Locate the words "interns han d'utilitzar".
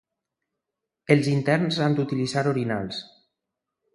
1.33-2.45